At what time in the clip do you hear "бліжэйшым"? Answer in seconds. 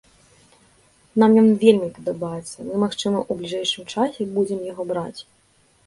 3.43-3.83